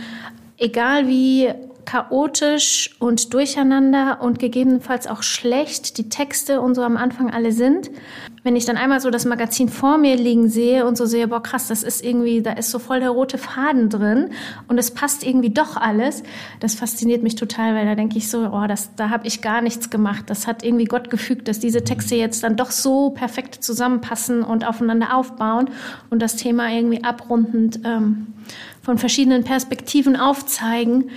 [0.58, 1.48] egal wie
[1.84, 7.90] chaotisch und durcheinander und gegebenenfalls auch schlecht die Texte und so am Anfang alle sind.
[8.46, 11.42] Wenn ich dann einmal so das Magazin vor mir liegen sehe und so sehe, boah
[11.42, 14.30] krass, das ist irgendwie, da ist so voll der rote Faden drin
[14.68, 16.22] und es passt irgendwie doch alles,
[16.60, 19.62] das fasziniert mich total, weil da denke ich so, oh, das, da habe ich gar
[19.62, 20.26] nichts gemacht.
[20.28, 24.64] Das hat irgendwie Gott gefügt, dass diese Texte jetzt dann doch so perfekt zusammenpassen und
[24.64, 25.68] aufeinander aufbauen
[26.10, 28.28] und das Thema irgendwie abrundend ähm,
[28.86, 31.10] von verschiedenen Perspektiven aufzeigen.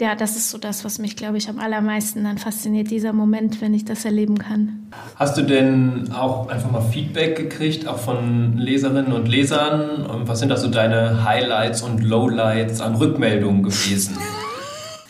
[0.00, 3.60] Ja, das ist so das, was mich, glaube ich, am allermeisten dann fasziniert, dieser Moment,
[3.60, 4.88] wenn ich das erleben kann.
[5.16, 10.06] Hast du denn auch einfach mal Feedback gekriegt, auch von Leserinnen und Lesern?
[10.06, 14.16] Und was sind da so deine Highlights und Lowlights an Rückmeldungen gewesen?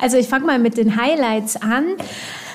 [0.03, 1.85] Also ich fange mal mit den Highlights an.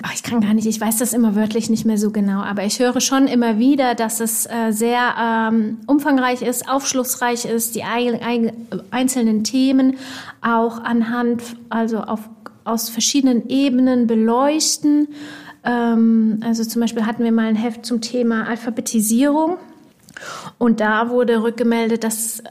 [0.07, 2.63] Ach, ich kann gar nicht, ich weiß das immer wörtlich nicht mehr so genau, aber
[2.63, 7.81] ich höre schon immer wieder, dass es äh, sehr ähm, umfangreich ist, aufschlussreich ist, die
[7.81, 8.51] ein, ein,
[8.91, 9.97] einzelnen Themen
[10.43, 12.19] auch anhand, also auf,
[12.65, 15.07] aus verschiedenen Ebenen beleuchten.
[15.63, 19.57] Ähm, also zum Beispiel hatten wir mal ein Heft zum Thema Alphabetisierung
[20.59, 22.43] und da wurde rückgemeldet, dass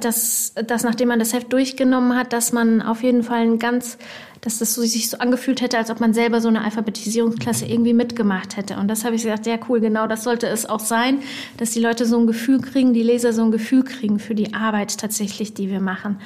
[0.00, 3.98] dass, dass nachdem man das Heft durchgenommen hat, dass man auf jeden Fall ein ganz
[4.40, 7.92] dass das so, sich so angefühlt hätte, als ob man selber so eine Alphabetisierungsklasse irgendwie
[7.92, 8.76] mitgemacht hätte.
[8.76, 11.20] Und das habe ich gesagt, ja cool, genau das sollte es auch sein,
[11.58, 14.54] dass die Leute so ein Gefühl kriegen, die Leser so ein Gefühl kriegen für die
[14.54, 16.18] Arbeit tatsächlich, die wir machen.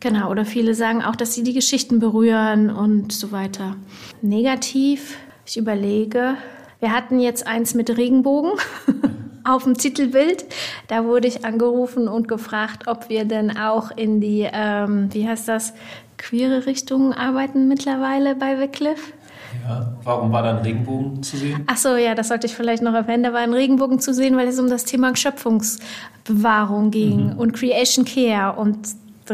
[0.00, 3.76] Genau, oder viele sagen auch, dass sie die Geschichten berühren und so weiter.
[4.22, 6.36] Negativ, ich überlege,
[6.80, 8.52] wir hatten jetzt eins mit Regenbogen.
[9.44, 10.44] auf dem Titelbild.
[10.88, 15.48] Da wurde ich angerufen und gefragt, ob wir denn auch in die, ähm, wie heißt
[15.48, 15.74] das,
[16.18, 19.12] queere Richtungen arbeiten mittlerweile bei Wycliffe.
[19.68, 21.64] Ja, warum war da ein Regenbogen zu sehen?
[21.66, 23.22] Ach so, ja, das sollte ich vielleicht noch erwähnen.
[23.22, 27.38] Da war ein Regenbogen zu sehen, weil es um das Thema Schöpfungsbewahrung ging mhm.
[27.38, 28.58] und Creation Care.
[28.58, 28.78] Und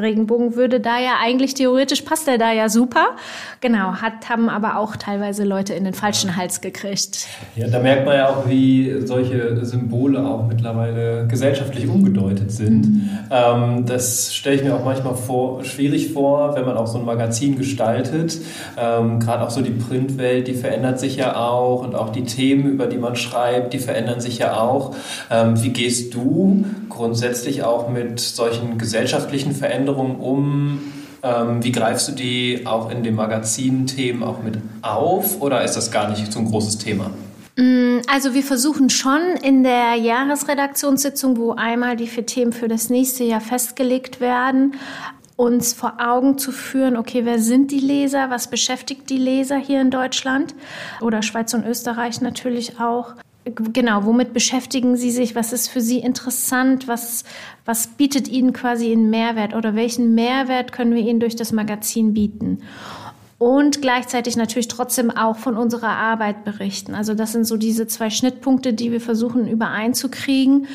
[0.03, 3.17] Regenbogen würde da ja eigentlich theoretisch passt er da ja super.
[3.61, 7.27] Genau, hat, haben aber auch teilweise Leute in den falschen Hals gekriegt.
[7.57, 12.87] Ja, da merkt man ja auch, wie solche Symbole auch mittlerweile gesellschaftlich umgedeutet sind.
[12.87, 13.11] Mhm.
[13.31, 17.05] Ähm, das stelle ich mir auch manchmal vor, schwierig vor, wenn man auch so ein
[17.05, 18.39] Magazin gestaltet.
[18.79, 22.67] Ähm, Gerade auch so die Printwelt, die verändert sich ja auch und auch die Themen,
[22.67, 24.95] über die man schreibt, die verändern sich ja auch.
[25.31, 30.81] Ähm, wie gehst du grundsätzlich auch mit solchen gesellschaftlichen Veränderungen um?
[31.23, 35.91] Ähm, wie greifst du die auch in den Magazin-Themen auch mit auf oder ist das
[35.91, 37.11] gar nicht so ein großes Thema?
[37.57, 42.89] Mm, also wir versuchen schon in der Jahresredaktionssitzung, wo einmal die vier Themen für das
[42.89, 44.77] nächste Jahr festgelegt werden,
[45.35, 49.81] uns vor Augen zu führen, okay, wer sind die Leser, was beschäftigt die Leser hier
[49.81, 50.55] in Deutschland
[51.01, 53.15] oder Schweiz und Österreich natürlich auch
[53.55, 55.35] genau, womit beschäftigen Sie sich?
[55.35, 56.89] Was ist für Sie interessant?
[56.89, 57.25] Was,
[57.65, 62.15] was bietet Ihnen quasi einen Mehrwert oder welchen Mehrwert können wir Ihnen durch das Magazin
[62.15, 62.63] bieten?
[63.39, 66.95] Und gleichzeitig natürlich trotzdem auch von unserer Arbeit berichten.
[66.95, 70.67] Also das sind so diese zwei Schnittpunkte, die wir versuchen übereinzukriegen.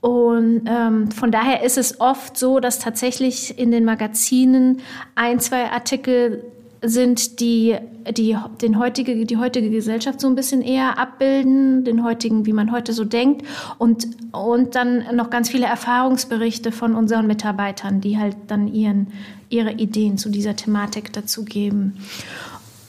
[0.00, 4.80] Und ähm, von daher ist es oft so, dass tatsächlich in den Magazinen
[5.14, 6.42] ein, zwei Artikel
[6.82, 7.76] sind, die,
[8.10, 12.72] die, den heutige, die heutige Gesellschaft so ein bisschen eher abbilden, den heutigen, wie man
[12.72, 13.46] heute so denkt
[13.78, 19.08] und, und dann noch ganz viele Erfahrungsberichte von unseren Mitarbeitern, die halt dann ihren,
[19.50, 21.98] ihre Ideen zu dieser Thematik dazu geben.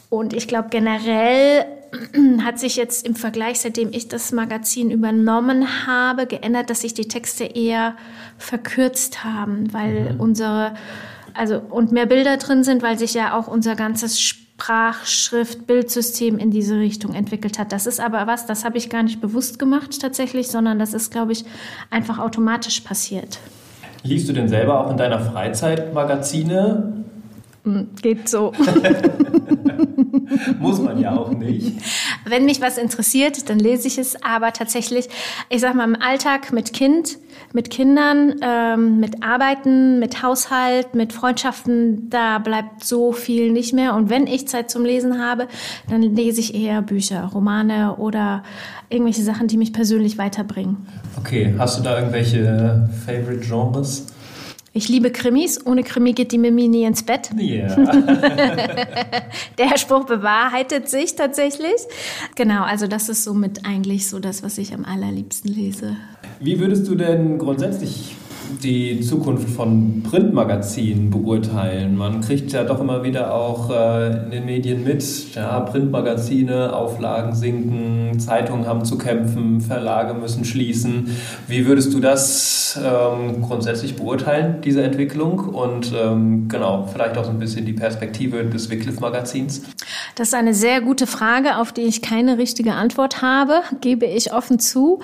[0.10, 1.66] Und ich glaube, generell
[2.46, 7.08] hat sich jetzt im Vergleich, seitdem ich das Magazin übernommen habe, geändert, dass sich die
[7.08, 7.96] Texte eher
[8.38, 10.20] verkürzt haben, weil mhm.
[10.20, 10.74] unsere
[11.34, 16.76] also und mehr Bilder drin sind, weil sich ja auch unser ganzes Sprachschrift-Bildsystem in diese
[16.76, 17.72] Richtung entwickelt hat.
[17.72, 21.12] Das ist aber was, das habe ich gar nicht bewusst gemacht tatsächlich, sondern das ist,
[21.12, 21.46] glaube ich,
[21.89, 23.39] einfach automatisch passiert.
[24.04, 27.04] Liest du denn selber auch in deiner Freizeit Magazine?
[27.63, 28.52] Hm, geht so.
[30.60, 31.82] Muss man ja auch nicht.
[32.26, 34.22] Wenn mich was interessiert, dann lese ich es.
[34.24, 35.10] Aber tatsächlich,
[35.50, 37.17] ich sag mal, im Alltag mit Kind,
[37.54, 43.96] mit Kindern, ähm, mit Arbeiten, mit Haushalt, mit Freundschaften, da bleibt so viel nicht mehr.
[43.96, 45.48] Und wenn ich Zeit zum Lesen habe,
[45.90, 48.44] dann lese ich eher Bücher, Romane oder
[48.90, 50.88] irgendwelche Sachen, die mich persönlich weiterbringen.
[51.18, 54.08] Okay, hast du da irgendwelche Favorite Genres?
[54.74, 55.66] Ich liebe Krimis.
[55.66, 57.30] Ohne Krimi geht die Mimi nie ins Bett.
[57.38, 57.76] Yeah.
[59.58, 61.76] Der Spruch bewahrheitet sich tatsächlich.
[62.36, 65.98] Genau, also das ist somit eigentlich so das, was ich am allerliebsten lese.
[66.40, 68.16] Wie würdest du denn grundsätzlich
[68.64, 71.98] die Zukunft von Printmagazinen beurteilen?
[71.98, 75.04] Man kriegt ja doch immer wieder auch äh, in den Medien mit,
[75.36, 81.16] ja, Printmagazine, Auflagen sinken, Zeitungen haben zu kämpfen, Verlage müssen schließen.
[81.48, 85.40] Wie würdest du das ähm, grundsätzlich beurteilen, diese Entwicklung?
[85.40, 89.64] Und ähm, genau, vielleicht auch so ein bisschen die Perspektive des Wycliffe-Magazins?
[90.16, 94.34] Das ist eine sehr gute Frage, auf die ich keine richtige Antwort habe, gebe ich
[94.34, 95.00] offen zu.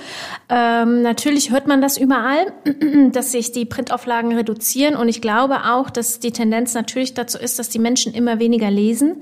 [0.49, 2.53] Ähm, natürlich hört man das überall,
[3.12, 4.95] dass sich die Printauflagen reduzieren.
[4.95, 8.71] Und ich glaube auch, dass die Tendenz natürlich dazu ist, dass die Menschen immer weniger
[8.71, 9.17] lesen.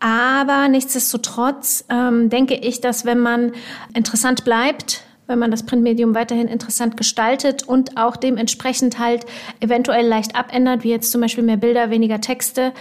[0.00, 3.52] Aber nichtsdestotrotz ähm, denke ich, dass wenn man
[3.94, 9.24] interessant bleibt, wenn man das Printmedium weiterhin interessant gestaltet und auch dementsprechend halt
[9.60, 12.72] eventuell leicht abändert, wie jetzt zum Beispiel mehr Bilder, weniger Texte,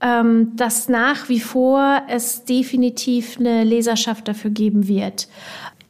[0.00, 5.28] ähm, dass nach wie vor es definitiv eine Leserschaft dafür geben wird.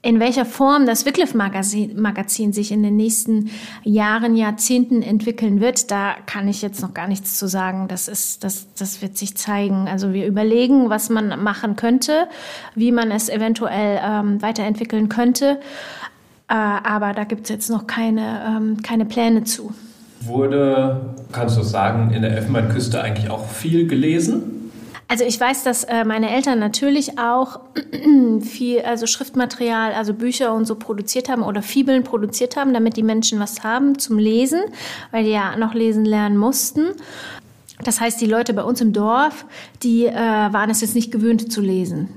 [0.02, 3.50] In welcher Form das Wycliffe-Magazin sich in den nächsten
[3.84, 7.86] Jahren, Jahrzehnten entwickeln wird, da kann ich jetzt noch gar nichts zu sagen.
[7.86, 9.88] Das ist, das, das wird sich zeigen.
[9.88, 12.28] Also wir überlegen, was man machen könnte,
[12.74, 15.60] wie man es eventuell ähm, weiterentwickeln könnte.
[16.48, 19.74] Äh, aber da gibt es jetzt noch keine, ähm, keine Pläne zu.
[20.22, 24.59] Wurde, kannst du sagen, in der Elfenbeinküste eigentlich auch viel gelesen?
[25.10, 27.58] Also ich weiß, dass äh, meine Eltern natürlich auch
[28.42, 33.02] viel, also Schriftmaterial, also Bücher und so produziert haben oder Fibeln produziert haben, damit die
[33.02, 34.60] Menschen was haben zum Lesen,
[35.10, 36.90] weil die ja noch lesen lernen mussten.
[37.82, 39.46] Das heißt, die Leute bei uns im Dorf,
[39.82, 42.08] die äh, waren es jetzt nicht gewöhnt zu lesen.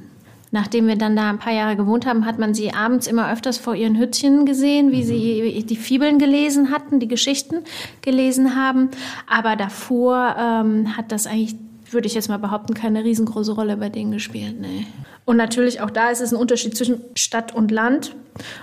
[0.51, 3.57] Nachdem wir dann da ein paar Jahre gewohnt haben, hat man sie abends immer öfters
[3.57, 7.63] vor ihren Hüttchen gesehen, wie sie die Fibeln gelesen hatten, die Geschichten
[8.03, 8.91] gelesen haben.
[9.27, 11.55] Aber davor ähm, hat das eigentlich
[11.93, 14.59] würde ich jetzt mal behaupten, keine riesengroße Rolle bei denen gespielt.
[14.59, 14.85] Nee.
[15.25, 18.15] Und natürlich auch da ist es ein Unterschied zwischen Stadt und Land.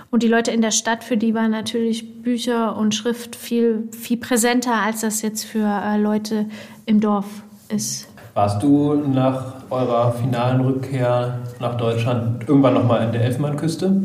[0.09, 4.17] Und die Leute in der Stadt, für die war natürlich Bücher und Schrift viel, viel
[4.17, 6.47] präsenter, als das jetzt für äh, Leute
[6.85, 8.10] im Dorf ist.
[8.33, 14.03] Warst du nach eurer finalen Rückkehr nach Deutschland irgendwann nochmal in der Elfenbeinküste?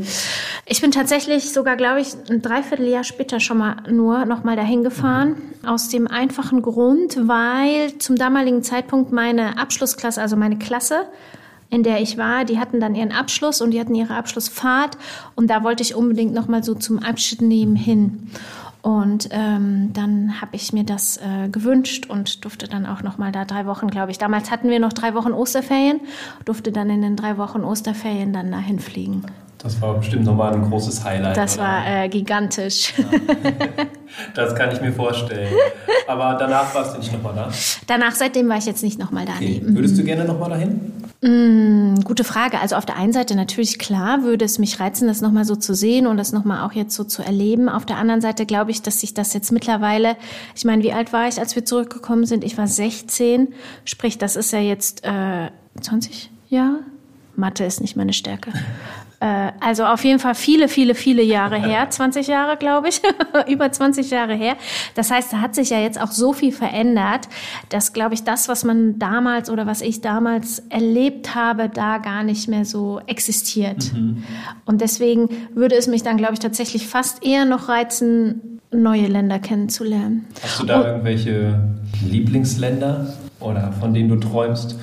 [0.66, 5.36] Ich bin tatsächlich sogar, glaube ich, ein Dreivierteljahr später schon mal nur nochmal dahin gefahren.
[5.62, 5.68] Mhm.
[5.68, 11.02] Aus dem einfachen Grund, weil zum damaligen Zeitpunkt meine Abschlussklasse, also meine Klasse,
[11.70, 14.98] in der ich war, die hatten dann ihren Abschluss und die hatten ihre Abschlussfahrt
[15.36, 18.30] und da wollte ich unbedingt nochmal so zum Abschied nehmen hin.
[18.86, 23.32] Und ähm, dann habe ich mir das äh, gewünscht und durfte dann auch noch mal
[23.32, 24.18] da drei Wochen, glaube ich.
[24.18, 25.98] Damals hatten wir noch drei Wochen Osterferien,
[26.44, 29.24] durfte dann in den drei Wochen Osterferien dann dahin fliegen.
[29.58, 31.36] Das war bestimmt nochmal ein großes Highlight.
[31.36, 31.64] Das oder?
[31.64, 32.94] war äh, gigantisch.
[32.96, 33.06] Ja.
[34.34, 35.52] Das kann ich mir vorstellen.
[36.06, 37.50] Aber danach warst du nicht nochmal da?
[37.86, 39.32] Danach, seitdem war ich jetzt nicht nochmal da.
[39.32, 39.60] Okay.
[39.62, 40.92] Würdest du gerne nochmal dahin?
[41.26, 42.60] Mm, gute Frage.
[42.60, 45.74] Also auf der einen Seite natürlich klar, würde es mich reizen, das nochmal so zu
[45.74, 47.68] sehen und das nochmal auch jetzt so zu erleben.
[47.68, 50.16] Auf der anderen Seite glaube ich, dass sich das jetzt mittlerweile,
[50.54, 52.44] ich meine, wie alt war ich, als wir zurückgekommen sind?
[52.44, 56.78] Ich war 16, sprich, das ist ja jetzt äh, 20 Jahre?
[57.34, 58.52] Mathe ist nicht meine Stärke.
[59.20, 63.00] Äh, also auf jeden Fall viele, viele, viele Jahre her, 20 Jahre, glaube ich,
[63.48, 64.56] über 20 Jahre her.
[64.94, 67.28] Das heißt, da hat sich ja jetzt auch so viel verändert,
[67.70, 72.22] dass, glaube ich, das, was man damals oder was ich damals erlebt habe, da gar
[72.22, 73.92] nicht mehr so existiert.
[73.92, 74.24] Mhm.
[74.64, 79.38] Und deswegen würde es mich dann, glaube ich, tatsächlich fast eher noch reizen, neue Länder
[79.38, 80.26] kennenzulernen.
[80.42, 81.60] Hast du da Und, irgendwelche
[82.04, 84.76] Lieblingsländer oder von denen du träumst,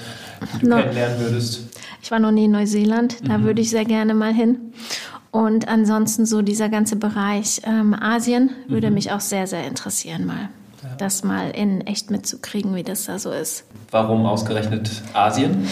[0.56, 0.78] die du no.
[0.78, 1.73] kennenlernen würdest?
[2.13, 3.43] War noch nie in Neuseeland, da mhm.
[3.45, 4.71] würde ich sehr gerne mal hin.
[5.32, 8.93] Und ansonsten so dieser ganze Bereich ähm, Asien würde mhm.
[8.93, 10.49] mich auch sehr, sehr interessieren mal.
[10.84, 10.89] Ja.
[10.99, 13.65] Das mal in echt mitzukriegen, wie das da so ist.
[13.89, 15.67] Warum ausgerechnet Asien?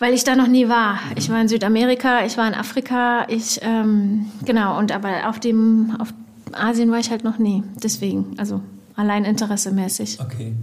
[0.00, 0.98] Weil ich da noch nie war.
[1.14, 5.94] Ich war in Südamerika, ich war in Afrika, ich ähm, genau und aber auf dem
[6.00, 6.12] auf
[6.50, 7.62] Asien war ich halt noch nie.
[7.80, 8.60] Deswegen, also
[8.96, 10.18] allein interessemäßig.
[10.20, 10.54] Okay.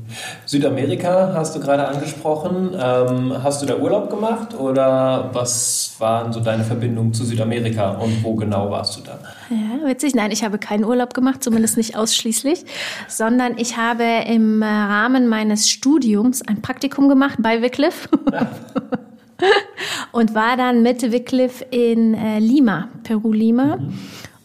[0.45, 2.71] Südamerika hast du gerade angesprochen.
[2.73, 8.23] Ähm, hast du da Urlaub gemacht oder was waren so deine Verbindungen zu Südamerika und
[8.23, 9.19] wo genau warst du da?
[9.49, 10.15] Ja, witzig.
[10.15, 12.65] Nein, ich habe keinen Urlaub gemacht, zumindest nicht ausschließlich,
[13.07, 18.09] sondern ich habe im Rahmen meines Studiums ein Praktikum gemacht bei Wycliffe.
[20.11, 23.77] und war dann mit Wycliffe in äh, Lima, Peru Lima.
[23.77, 23.93] Mhm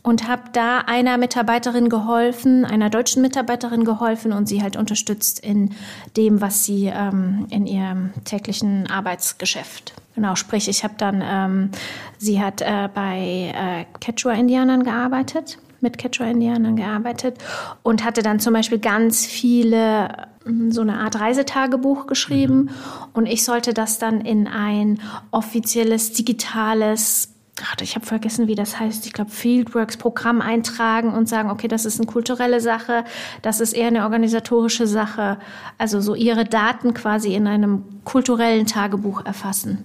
[0.08, 5.74] und habe da einer Mitarbeiterin geholfen, einer deutschen Mitarbeiterin geholfen und sie halt unterstützt in
[6.16, 9.92] dem, was sie ähm, in ihrem täglichen Arbeitsgeschäft.
[10.14, 11.70] Genau, sprich, ich habe dann, ähm,
[12.16, 17.36] sie hat äh, bei äh, Quechua-Indianern gearbeitet, mit Quechua-Indianern gearbeitet
[17.82, 22.70] und hatte dann zum Beispiel ganz viele hm, so eine Art Reisetagebuch geschrieben mhm.
[23.12, 25.00] und ich sollte das dann in ein
[25.32, 27.34] offizielles digitales
[27.80, 32.00] ich habe vergessen, wie das heißt, ich glaube Fieldworks-Programm eintragen und sagen, okay, das ist
[32.00, 33.04] eine kulturelle Sache,
[33.42, 35.38] das ist eher eine organisatorische Sache.
[35.76, 39.78] Also so ihre Daten quasi in einem kulturellen Tagebuch erfassen.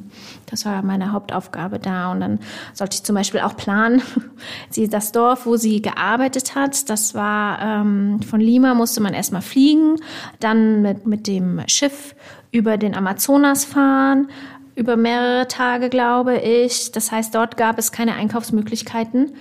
[0.46, 2.12] Das war meine Hauptaufgabe da.
[2.12, 2.40] Und dann
[2.74, 4.02] sollte ich zum Beispiel auch planen,
[4.70, 9.42] sie, das Dorf, wo sie gearbeitet hat, das war ähm, von Lima musste man erstmal
[9.42, 9.96] fliegen,
[10.40, 12.16] dann mit, mit dem Schiff
[12.52, 14.30] über den Amazonas fahren,
[14.76, 16.92] über mehrere Tage, glaube ich.
[16.92, 19.34] Das heißt, dort gab es keine Einkaufsmöglichkeiten.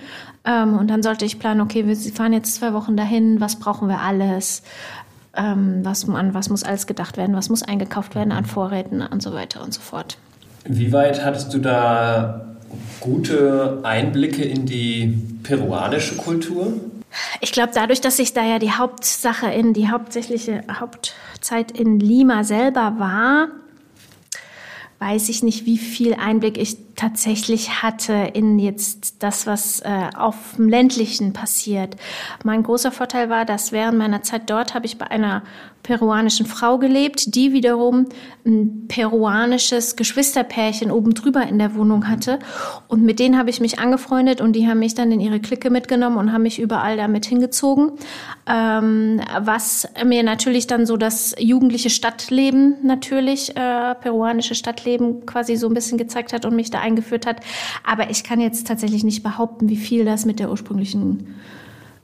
[0.45, 3.87] Ähm, und dann sollte ich planen, okay, wir fahren jetzt zwei Wochen dahin, was brauchen
[3.87, 4.63] wir alles?
[5.35, 7.35] Ähm, was, an was muss alles gedacht werden?
[7.35, 10.17] Was muss eingekauft werden an Vorräten und so weiter und so fort.
[10.65, 12.55] Wie weit hattest du da
[12.99, 16.73] gute Einblicke in die peruanische Kultur?
[17.41, 22.43] Ich glaube, dadurch, dass ich da ja die Hauptsache in die hauptsächliche Hauptzeit in Lima
[22.43, 23.49] selber war,
[25.03, 30.55] weiß ich nicht, wie viel Einblick ich tatsächlich hatte in jetzt das, was äh, auf
[30.57, 31.95] dem ländlichen passiert.
[32.43, 35.43] Mein großer Vorteil war, dass während meiner Zeit dort habe ich bei einer
[35.83, 38.07] peruanischen Frau gelebt, die wiederum
[38.45, 42.39] ein peruanisches Geschwisterpärchen oben drüber in der Wohnung hatte.
[42.87, 45.69] Und mit denen habe ich mich angefreundet und die haben mich dann in ihre Clique
[45.69, 47.91] mitgenommen und haben mich überall damit hingezogen.
[48.47, 55.67] Ähm, was mir natürlich dann so das jugendliche Stadtleben natürlich, äh, peruanische Stadtleben quasi so
[55.67, 57.37] ein bisschen gezeigt hat und mich da eingeführt hat.
[57.83, 61.33] Aber ich kann jetzt tatsächlich nicht behaupten, wie viel das mit der ursprünglichen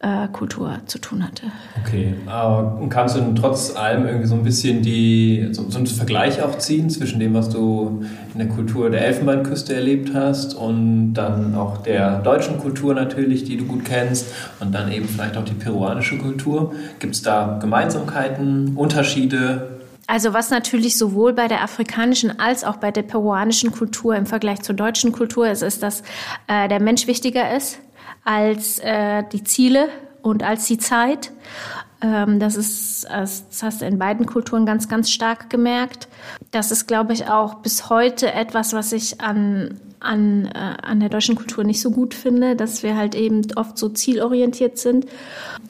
[0.02, 1.44] äh, Kultur zu tun hatte.
[1.86, 6.42] Okay, aber kannst du trotz allem irgendwie so ein bisschen die, so, so einen Vergleich
[6.42, 11.56] auch ziehen zwischen dem, was du in der Kultur der Elfenbeinküste erlebt hast und dann
[11.56, 14.28] auch der deutschen Kultur natürlich, die du gut kennst
[14.62, 16.74] und dann eben vielleicht auch die peruanische Kultur?
[17.00, 19.79] Gibt es da Gemeinsamkeiten, Unterschiede?
[20.10, 24.60] Also was natürlich sowohl bei der afrikanischen als auch bei der peruanischen Kultur im Vergleich
[24.64, 26.02] zur deutschen Kultur ist, ist, dass
[26.48, 27.78] äh, der Mensch wichtiger ist
[28.26, 29.90] als äh, die Ziele
[30.24, 31.32] und als die Zeit.
[32.02, 36.08] Ähm, das ist, das hast du in beiden Kulturen ganz, ganz stark gemerkt.
[36.50, 41.10] Das ist, glaube ich, auch bis heute etwas, was ich an an, äh, an der
[41.10, 45.06] deutschen Kultur nicht so gut finde, dass wir halt eben oft so zielorientiert sind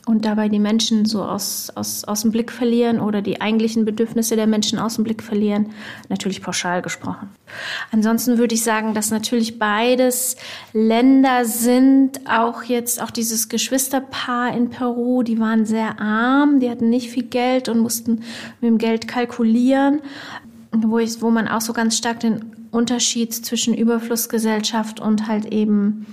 [0.06, 4.36] und dabei die Menschen so aus, aus, aus dem Blick verlieren oder die eigentlichen Bedürfnisse
[4.36, 5.72] der Menschen aus dem Blick verlieren.
[6.10, 7.30] Natürlich pauschal gesprochen.
[7.92, 10.36] Ansonsten würde ich sagen, dass natürlich beides
[10.74, 16.90] Länder sind, auch jetzt auch dieses Geschwisterpaar in Peru, die waren sehr arm, die hatten
[16.90, 18.24] nicht viel Geld und mussten
[18.62, 20.02] mit dem Geld kalkulieren
[20.72, 26.06] wo, ich, wo man auch so ganz stark den Unterschied zwischen Überflussgesellschaft und halt eben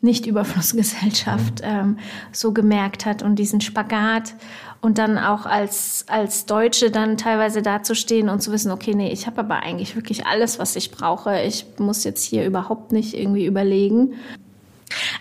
[0.00, 1.98] Nicht-Überflussgesellschaft ähm,
[2.32, 4.34] so gemerkt hat und diesen Spagat
[4.80, 9.28] und dann auch als, als Deutsche dann teilweise dazustehen und zu wissen, okay, nee, ich
[9.28, 11.40] habe aber eigentlich wirklich alles, was ich brauche.
[11.42, 14.14] Ich muss jetzt hier überhaupt nicht irgendwie überlegen.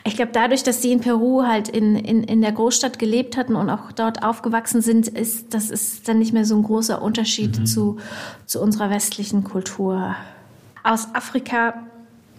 [0.03, 3.55] Ich glaube, dadurch, dass die in Peru halt in, in, in der Großstadt gelebt hatten
[3.55, 7.59] und auch dort aufgewachsen sind, ist das ist dann nicht mehr so ein großer Unterschied
[7.59, 7.65] mhm.
[7.67, 7.97] zu,
[8.47, 10.15] zu unserer westlichen Kultur.
[10.83, 11.73] Aus Afrika,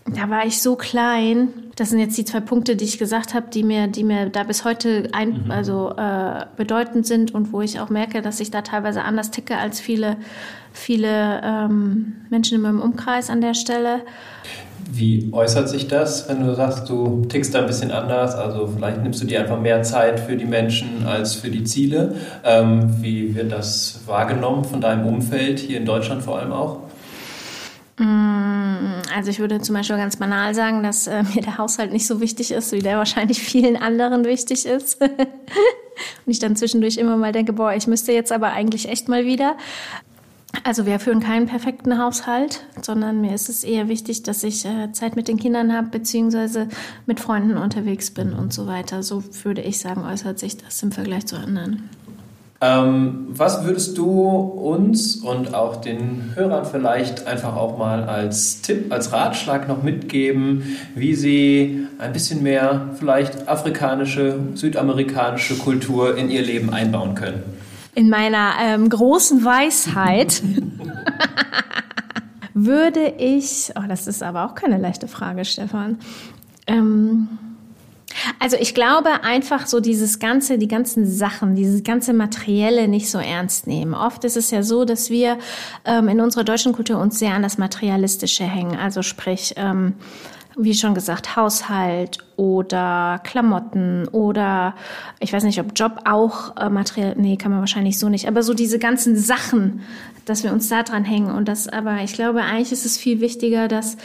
[0.07, 1.49] da war ich so klein.
[1.77, 4.43] Das sind jetzt die zwei Punkte, die ich gesagt habe, die mir, die mir da
[4.43, 5.51] bis heute ein, mhm.
[5.51, 9.57] also, äh, bedeutend sind und wo ich auch merke, dass ich da teilweise anders ticke
[9.57, 10.17] als viele,
[10.73, 14.01] viele ähm, Menschen in meinem Umkreis an der Stelle.
[14.91, 18.35] Wie äußert sich das, wenn du sagst, du tickst da ein bisschen anders?
[18.35, 22.17] Also vielleicht nimmst du dir einfach mehr Zeit für die Menschen als für die Ziele.
[22.45, 26.81] Ähm, wie wird das wahrgenommen von deinem Umfeld, hier in Deutschland vor allem auch?
[27.99, 28.32] Mm,
[29.15, 32.21] also ich würde zum Beispiel ganz banal sagen, dass äh, mir der Haushalt nicht so
[32.21, 35.01] wichtig ist, wie der wahrscheinlich vielen anderen wichtig ist.
[35.01, 35.11] Und
[36.27, 39.57] ich dann zwischendurch immer mal denke, boah, ich müsste jetzt aber eigentlich echt mal wieder.
[40.65, 44.93] Also wir führen keinen perfekten Haushalt, sondern mir ist es eher wichtig, dass ich äh,
[44.93, 46.69] Zeit mit den Kindern habe, beziehungsweise
[47.07, 49.03] mit Freunden unterwegs bin und so weiter.
[49.03, 51.89] So würde ich sagen, äußert sich das im Vergleich zu anderen.
[52.63, 58.93] Ähm, was würdest du uns und auch den Hörern vielleicht einfach auch mal als Tipp,
[58.93, 66.43] als Ratschlag noch mitgeben, wie sie ein bisschen mehr vielleicht afrikanische, südamerikanische Kultur in ihr
[66.43, 67.43] Leben einbauen können?
[67.95, 70.43] in meiner ähm, großen Weisheit
[72.55, 75.99] würde ich, oh, das ist aber auch keine leichte Frage, Stefan.
[76.67, 77.29] Ähm,
[78.39, 83.19] also ich glaube einfach so dieses ganze, die ganzen Sachen, dieses ganze Materielle nicht so
[83.19, 83.95] ernst nehmen.
[83.95, 85.39] Oft ist es ja so, dass wir
[85.85, 88.77] ähm, in unserer deutschen Kultur uns sehr an das Materialistische hängen.
[88.77, 89.95] Also sprich, ähm,
[90.57, 94.75] wie schon gesagt, Haushalt oder Klamotten oder
[95.21, 98.43] ich weiß nicht, ob Job auch äh, materiell, nee, kann man wahrscheinlich so nicht, aber
[98.43, 99.81] so diese ganzen Sachen,
[100.25, 103.21] dass wir uns da dran hängen und das, aber ich glaube, eigentlich ist es viel
[103.21, 103.97] wichtiger, dass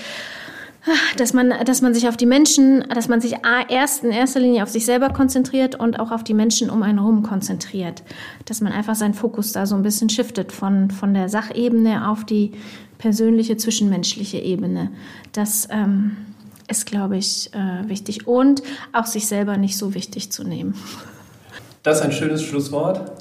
[1.17, 3.35] dass man, dass man sich auf die Menschen, dass man sich
[3.69, 6.99] erst in erster Linie auf sich selber konzentriert und auch auf die Menschen um einen
[6.99, 8.03] herum konzentriert.
[8.45, 12.23] Dass man einfach seinen Fokus da so ein bisschen shiftet von, von der Sachebene auf
[12.25, 12.51] die
[12.97, 14.91] persönliche, zwischenmenschliche Ebene.
[15.31, 16.17] Das, ähm,
[16.67, 18.27] ist, glaube ich, äh, wichtig.
[18.27, 18.61] Und
[18.93, 20.75] auch sich selber nicht so wichtig zu nehmen.
[21.83, 23.11] Das ist ein schönes Schlusswort.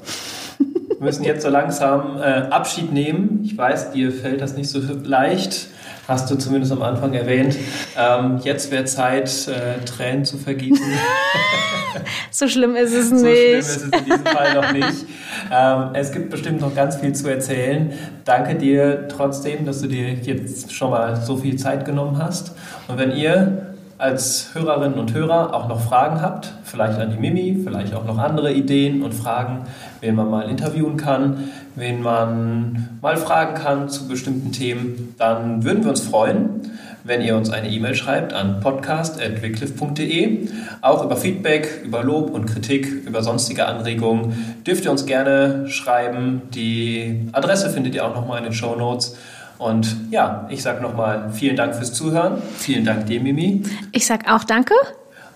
[0.59, 3.41] Wir müssen jetzt so langsam äh, Abschied nehmen.
[3.43, 5.69] Ich weiß, dir fällt das nicht so leicht
[6.07, 7.55] hast du zumindest am Anfang erwähnt.
[7.97, 10.85] Ähm, jetzt wäre Zeit, äh, Tränen zu vergießen.
[12.31, 13.21] so schlimm ist es nicht.
[13.21, 15.05] So schlimm ist es in diesem Fall noch nicht.
[15.51, 17.91] Ähm, es gibt bestimmt noch ganz viel zu erzählen.
[18.23, 22.53] Danke dir trotzdem, dass du dir jetzt schon mal so viel Zeit genommen hast.
[22.87, 23.66] Und wenn ihr
[23.97, 28.17] als Hörerinnen und Hörer auch noch Fragen habt, vielleicht an die Mimi, vielleicht auch noch
[28.17, 29.63] andere Ideen und Fragen,
[30.01, 35.83] wen man mal interviewen kann, wen man mal fragen kann zu bestimmten Themen, dann würden
[35.83, 36.71] wir uns freuen,
[37.07, 40.49] wenn ihr uns eine E-Mail schreibt an podcast.wycliffe.de.
[40.81, 46.41] Auch über Feedback, über Lob und Kritik, über sonstige Anregungen dürft ihr uns gerne schreiben.
[46.53, 49.15] Die Adresse findet ihr auch nochmal in den Show Notes.
[49.57, 52.41] Und ja, ich sage nochmal vielen Dank fürs Zuhören.
[52.57, 53.63] Vielen Dank dir, Mimi.
[53.91, 54.73] Ich sage auch danke.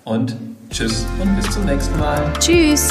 [0.03, 0.35] Und
[0.69, 2.23] tschüss und bis zum nächsten Mal.
[2.39, 2.89] Tschüss.